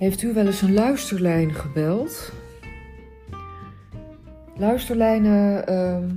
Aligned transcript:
Heeft 0.00 0.22
u 0.22 0.32
wel 0.32 0.46
eens 0.46 0.62
een 0.62 0.74
luisterlijn 0.74 1.54
gebeld? 1.54 2.32
Luisterlijnen. 4.56 5.66
ehm, 5.66 6.08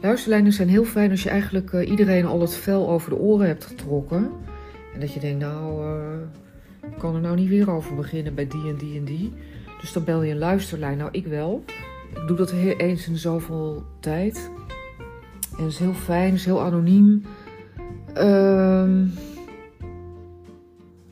Luisterlijnen 0.00 0.52
zijn 0.52 0.68
heel 0.68 0.84
fijn 0.84 1.10
als 1.10 1.22
je 1.22 1.30
eigenlijk 1.30 1.72
eh, 1.72 1.90
iedereen 1.90 2.26
al 2.26 2.40
het 2.40 2.54
vel 2.54 2.90
over 2.90 3.10
de 3.10 3.16
oren 3.16 3.46
hebt 3.46 3.64
getrokken. 3.64 4.30
En 4.94 5.00
dat 5.00 5.12
je 5.12 5.20
denkt, 5.20 5.40
nou, 5.40 5.84
eh, 5.84 6.90
ik 6.92 6.98
kan 6.98 7.14
er 7.14 7.20
nou 7.20 7.36
niet 7.36 7.48
weer 7.48 7.70
over 7.70 7.94
beginnen 7.94 8.34
bij 8.34 8.46
die 8.46 8.68
en 8.68 8.76
die 8.76 8.98
en 8.98 9.04
die. 9.04 9.32
Dus 9.80 9.92
dan 9.92 10.04
bel 10.04 10.22
je 10.22 10.32
een 10.32 10.38
luisterlijn. 10.38 10.98
Nou, 10.98 11.10
ik 11.12 11.26
wel. 11.26 11.64
Ik 12.14 12.26
doe 12.26 12.36
dat 12.36 12.52
eens 12.52 13.08
in 13.08 13.16
zoveel 13.16 13.84
tijd. 14.00 14.50
En 15.56 15.64
het 15.64 15.72
is 15.72 15.78
heel 15.78 15.94
fijn, 15.94 16.34
is 16.34 16.44
heel 16.44 16.62
anoniem. 16.62 17.24
Ehm, 18.14 19.04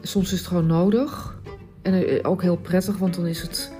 soms 0.02 0.32
is 0.32 0.38
het 0.38 0.48
gewoon 0.48 0.66
nodig. 0.66 1.38
En 1.82 1.94
eh, 1.94 2.18
ook 2.22 2.42
heel 2.42 2.56
prettig, 2.56 2.96
want 2.96 3.14
dan 3.14 3.26
is 3.26 3.42
het 3.42 3.72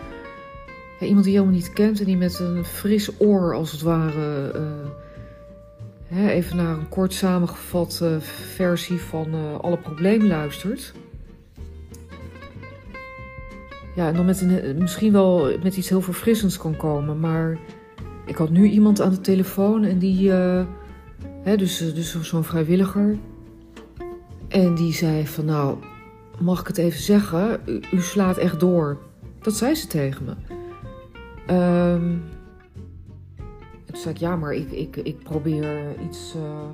iemand 1.00 1.24
die 1.24 1.32
je 1.32 1.38
helemaal 1.38 1.60
niet 1.60 1.72
kent 1.72 2.00
en 2.00 2.06
die 2.06 2.16
met 2.16 2.38
een 2.38 2.64
fris 2.64 3.20
oor, 3.20 3.54
als 3.54 3.72
het 3.72 3.82
ware, 3.82 4.50
eh, 4.50 4.90
hè, 6.06 6.30
even 6.30 6.56
naar 6.56 6.78
een 6.78 6.88
kort 6.88 7.12
samengevatte 7.12 8.18
versie 8.54 9.00
van 9.00 9.26
eh, 9.34 9.58
alle 9.60 9.78
problemen 9.78 10.28
luistert. 10.28 10.92
Ja, 13.94 14.08
en 14.08 14.14
dan 14.14 14.24
met 14.24 14.40
een, 14.40 14.78
misschien 14.78 15.12
wel 15.12 15.58
met 15.62 15.76
iets 15.76 15.88
heel 15.88 16.00
verfrissends 16.00 16.58
kan 16.58 16.76
komen. 16.76 17.20
Maar 17.20 17.58
ik 18.26 18.36
had 18.36 18.50
nu 18.50 18.68
iemand 18.68 19.00
aan 19.00 19.10
de 19.10 19.20
telefoon 19.20 19.84
en 19.84 19.98
die, 19.98 20.32
eh, 20.32 20.64
hè, 21.42 21.56
dus, 21.56 21.80
eh, 21.80 21.94
dus 21.94 22.20
zo'n 22.20 22.44
vrijwilliger. 22.44 23.16
En 24.48 24.74
die 24.74 24.92
zei 24.92 25.26
van 25.26 25.44
nou, 25.44 25.76
mag 26.40 26.60
ik 26.60 26.66
het 26.66 26.78
even 26.78 27.00
zeggen? 27.00 27.60
U, 27.66 27.80
u 27.92 28.00
slaat 28.00 28.36
echt 28.36 28.60
door. 28.60 28.98
Dat 29.42 29.54
zei 29.54 29.74
ze 29.74 29.86
tegen 29.86 30.24
me. 30.24 30.34
En 31.46 32.22
toen 33.84 34.00
zei 34.00 34.14
ik, 34.14 34.20
ja, 34.20 34.36
maar 34.36 34.52
ik, 34.52 34.70
ik, 34.70 34.96
ik 34.96 35.18
probeer 35.22 35.94
iets, 36.08 36.34
eh, 36.34 36.68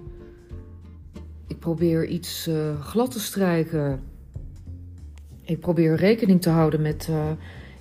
ik 1.47 1.59
probeer 1.59 2.07
iets 2.07 2.47
eh, 2.47 2.81
glad 2.81 3.11
te 3.11 3.21
strijken. 3.21 4.01
Ik 5.43 5.61
probeer 5.61 5.95
rekening 5.95 6.43
te 6.43 6.51
houden 6.51 6.83
met 6.83 7.07
eh, 7.11 7.31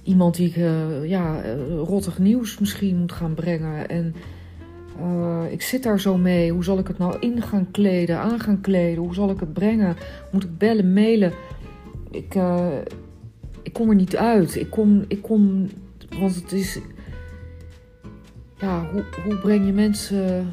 iemand 0.04 0.36
die 0.36 0.60
ja, 1.08 1.42
rottig 1.70 2.20
nieuws 2.20 2.60
misschien 2.60 2.98
moet 2.98 3.12
gaan 3.12 3.34
brengen. 3.34 3.90
En 3.90 4.16
ik 5.50 5.62
zit 5.62 5.84
daar 5.84 6.00
zo 6.00 6.18
mee. 6.18 6.52
Hoe 6.52 6.64
zal 6.64 6.78
ik 6.78 6.88
het 6.88 6.98
nou 6.98 7.20
in 7.20 7.42
gaan 7.42 7.72
kleden, 7.72 8.20
aan 8.20 8.40
gaan 8.40 8.62
kleden? 8.62 9.04
Hoe 9.04 9.14
zal 9.14 9.30
ik 9.30 9.40
het 9.40 9.54
brengen? 9.54 9.96
Moet 10.32 10.44
ik 10.44 10.58
bellen, 10.58 10.94
mailen? 10.94 11.34
Ik, 12.16 12.36
eh, 12.36 12.78
ik 13.62 13.74
kom 13.74 13.90
er 13.90 13.96
niet 13.96 14.16
uit. 14.16 14.56
Ik 14.56 14.70
kom, 14.70 15.04
ik 15.08 15.22
kom, 15.22 15.70
want 16.20 16.36
het 16.36 16.52
is, 16.52 16.80
ja, 18.58 18.90
hoe, 18.92 19.04
hoe 19.24 19.38
breng 19.38 19.66
je 19.66 19.74
mensen 19.74 20.50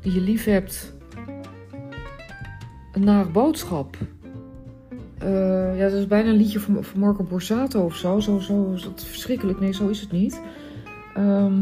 die 0.00 0.12
je 0.12 0.20
lief 0.20 0.44
hebt 0.44 0.94
een 2.92 3.32
boodschap? 3.32 3.96
Eh, 5.18 5.78
ja, 5.78 5.88
dat 5.88 5.98
is 5.98 6.06
bijna 6.06 6.30
een 6.30 6.36
liedje 6.36 6.60
van, 6.60 6.84
van 6.84 7.00
Marco 7.00 7.24
Borsato 7.24 7.84
of 7.84 7.94
zo. 7.96 8.20
Zo, 8.20 8.38
zo 8.38 8.72
is 8.72 8.82
dat 8.82 9.04
verschrikkelijk. 9.04 9.60
Nee, 9.60 9.72
zo 9.72 9.88
is 9.88 10.00
het 10.00 10.12
niet. 10.12 10.40
Ehm, 11.14 11.60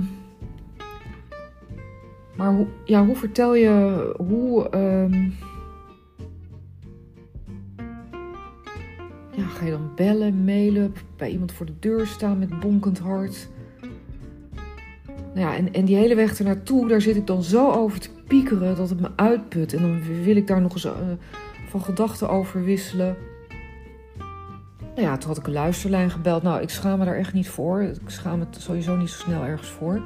maar 2.37 2.55
hoe, 2.55 2.67
ja, 2.85 3.05
hoe 3.05 3.17
vertel 3.17 3.55
je 3.55 4.15
hoe. 4.17 4.69
ehm, 4.69 5.31
ja, 9.37 9.47
ga 9.47 9.65
je 9.65 9.71
dan 9.71 9.91
bellen, 9.97 10.45
mailen, 10.45 10.95
bij 11.17 11.31
iemand 11.31 11.53
voor 11.53 11.67
de 11.67 11.79
deur 11.79 12.07
staan 12.07 12.39
met 12.39 12.61
bonkend 12.61 12.99
hart? 12.99 13.49
Nou 15.35 15.47
ja, 15.47 15.57
en, 15.57 15.73
en 15.73 15.85
die 15.85 15.97
hele 15.97 16.15
weg 16.15 16.39
ernaartoe, 16.39 16.89
daar 16.89 17.01
zit 17.01 17.17
ik 17.17 17.27
dan 17.27 17.43
zo 17.43 17.71
over 17.71 18.01
te 18.01 18.09
piekeren 18.27 18.77
dat 18.77 18.89
het 18.91 19.01
me 19.01 19.11
uitput. 19.17 19.75
En 19.75 19.83
dan 19.83 20.23
wil 20.23 20.37
ik 20.37 20.47
daar 20.47 20.61
nog 20.61 20.73
eens 20.73 20.85
eh, 20.85 20.93
van 21.69 21.83
gedachten 21.83 22.29
over 22.29 22.65
wisselen. 22.65 23.17
Nou 24.79 25.03
ja, 25.03 25.17
toen 25.17 25.29
had 25.29 25.39
ik 25.39 25.47
een 25.47 25.53
luisterlijn 25.53 26.11
gebeld. 26.11 26.43
Nou, 26.43 26.63
ik 26.63 26.71
schaam 26.71 26.99
me 26.99 27.05
daar 27.05 27.17
echt 27.17 27.33
niet 27.33 27.49
voor. 27.49 27.83
Ik 27.83 28.01
schaam 28.07 28.39
me 28.39 28.45
sowieso 28.51 28.97
niet 28.97 29.11
zo 29.11 29.23
snel 29.23 29.43
ergens 29.43 29.69
voor. 29.69 30.03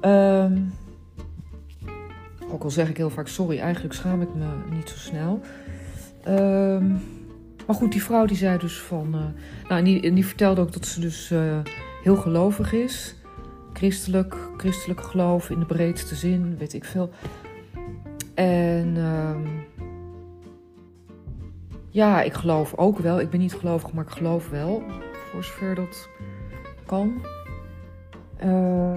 Ehm, 0.00 0.58
ook 2.50 2.62
al 2.62 2.70
zeg 2.70 2.88
ik 2.88 2.96
heel 2.96 3.10
vaak 3.10 3.28
sorry, 3.28 3.58
eigenlijk 3.58 3.94
schaam 3.94 4.22
ik 4.22 4.34
me 4.34 4.46
niet 4.74 4.88
zo 4.88 4.96
snel. 4.96 5.40
Ehm, 6.22 6.84
maar 7.66 7.76
goed, 7.76 7.92
die 7.92 8.02
vrouw 8.02 8.26
die 8.26 8.36
zei 8.36 8.58
dus 8.58 8.78
van... 8.78 9.14
eh, 9.14 9.68
nou, 9.68 9.78
en 9.78 9.84
die, 9.84 10.12
die 10.12 10.26
vertelde 10.26 10.60
ook 10.60 10.72
dat 10.72 10.86
ze 10.86 11.00
dus 11.00 11.30
eh, 11.30 11.58
heel 12.02 12.16
gelovig 12.16 12.72
is. 12.72 13.16
Christelijk, 13.72 14.36
christelijk 14.56 15.00
geloof 15.00 15.50
in 15.50 15.58
de 15.58 15.66
breedste 15.66 16.14
zin, 16.14 16.56
weet 16.58 16.72
ik 16.72 16.84
veel. 16.84 17.10
En... 18.34 18.96
ehm, 18.96 19.48
ja, 21.92 22.22
ik 22.22 22.32
geloof 22.32 22.74
ook 22.76 22.98
wel. 22.98 23.20
Ik 23.20 23.30
ben 23.30 23.40
niet 23.40 23.54
gelovig, 23.54 23.92
maar 23.92 24.04
ik 24.04 24.10
geloof 24.10 24.48
wel. 24.50 24.82
Voor 25.30 25.44
zover 25.44 25.74
dat 25.74 26.08
kan. 26.86 27.22
Eh, 28.36 28.96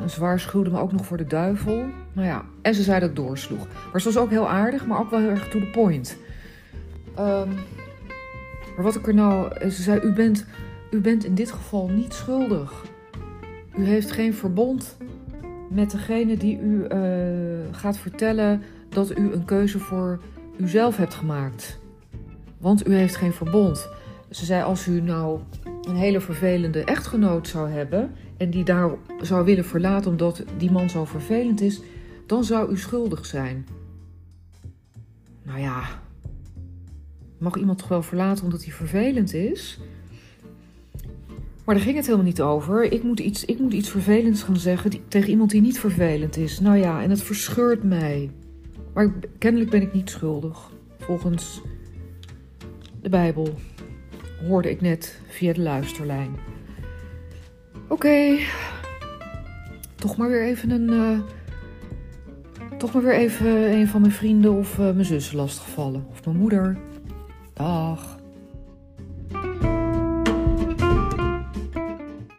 en 0.00 0.10
ze 0.10 0.20
waarschuwde 0.20 0.70
me 0.70 0.78
ook 0.78 0.92
nog 0.92 1.06
voor 1.06 1.16
de 1.16 1.26
duivel. 1.26 1.84
Nou 2.12 2.26
ja, 2.26 2.44
en 2.62 2.74
ze 2.74 2.82
zei 2.82 3.00
dat 3.00 3.16
doorsloeg. 3.16 3.66
Maar 3.92 4.00
ze 4.00 4.12
was 4.12 4.18
ook 4.18 4.30
heel 4.30 4.48
aardig, 4.48 4.86
maar 4.86 4.98
ook 4.98 5.10
wel 5.10 5.20
heel 5.20 5.28
erg 5.28 5.48
to 5.48 5.58
the 5.58 5.70
point. 5.72 6.16
Ehm, 7.18 7.48
maar 8.74 8.84
wat 8.84 8.94
ik 8.94 9.06
er 9.06 9.14
nou... 9.14 9.70
Ze 9.70 9.82
zei, 9.82 10.00
u 10.00 10.12
bent, 10.12 10.46
u 10.90 11.00
bent 11.00 11.24
in 11.24 11.34
dit 11.34 11.52
geval 11.52 11.88
niet 11.88 12.12
schuldig. 12.12 12.84
U 13.78 13.84
heeft 13.84 14.10
geen 14.10 14.34
verbond 14.34 14.96
met 15.70 15.90
degene 15.90 16.36
die 16.36 16.58
u 16.58 16.84
eh, 16.84 16.98
gaat 17.70 17.98
vertellen... 17.98 18.62
dat 18.88 19.18
u 19.18 19.32
een 19.32 19.44
keuze 19.44 19.78
voor 19.78 20.20
uzelf 20.56 20.96
hebt 20.96 21.14
gemaakt. 21.14 21.78
Want 22.58 22.88
u 22.88 22.94
heeft 22.94 23.16
geen 23.16 23.32
verbond. 23.32 23.88
Ze 24.30 24.44
zei, 24.44 24.62
als 24.62 24.86
u 24.86 25.00
nou 25.00 25.40
een 25.82 25.96
hele 25.96 26.20
vervelende 26.20 26.84
echtgenoot 26.84 27.48
zou 27.48 27.70
hebben... 27.70 28.10
en 28.36 28.50
die 28.50 28.64
daar 28.64 28.90
zou 29.20 29.44
willen 29.44 29.64
verlaten 29.64 30.10
omdat 30.10 30.44
die 30.56 30.70
man 30.70 30.90
zo 30.90 31.04
vervelend 31.04 31.60
is... 31.60 31.80
dan 32.26 32.44
zou 32.44 32.70
u 32.70 32.78
schuldig 32.78 33.26
zijn. 33.26 33.66
Nou 35.42 35.60
ja, 35.60 35.82
mag 37.38 37.56
iemand 37.56 37.78
toch 37.78 37.88
wel 37.88 38.02
verlaten 38.02 38.44
omdat 38.44 38.64
hij 38.64 38.72
vervelend 38.72 39.34
is? 39.34 39.80
Maar 41.64 41.74
daar 41.74 41.84
ging 41.84 41.96
het 41.96 42.06
helemaal 42.06 42.26
niet 42.26 42.40
over. 42.40 42.92
Ik 42.92 43.02
moet 43.02 43.20
iets, 43.20 43.44
ik 43.44 43.58
moet 43.58 43.72
iets 43.72 43.90
vervelends 43.90 44.42
gaan 44.42 44.56
zeggen 44.56 44.90
tegen 45.08 45.30
iemand 45.30 45.50
die 45.50 45.60
niet 45.60 45.78
vervelend 45.80 46.36
is. 46.36 46.60
Nou 46.60 46.76
ja, 46.76 47.02
en 47.02 47.10
het 47.10 47.22
verscheurt 47.22 47.82
mij. 47.82 48.30
Maar 48.94 49.12
kennelijk 49.38 49.70
ben 49.70 49.82
ik 49.82 49.92
niet 49.92 50.10
schuldig. 50.10 50.70
Volgens 50.98 51.60
de 53.02 53.08
Bijbel 53.08 53.54
hoorde 54.46 54.70
ik 54.70 54.80
net 54.80 55.20
via 55.26 55.52
de 55.52 55.60
luisterlijn. 55.60 56.36
Oké, 57.88 58.38
toch 59.94 60.16
maar 60.16 60.28
weer 60.28 60.44
even 60.44 60.70
een. 60.70 60.88
eh, 60.90 61.20
toch 62.78 62.92
maar 62.92 63.02
weer 63.02 63.14
even 63.14 63.72
een 63.72 63.88
van 63.88 64.00
mijn 64.00 64.12
vrienden 64.12 64.52
of 64.52 64.78
eh, 64.78 64.84
mijn 64.84 65.04
zussen 65.04 65.36
lastigvallen. 65.36 66.06
Of 66.10 66.24
mijn 66.24 66.36
moeder. 66.36 66.76
Dag. 67.58 68.17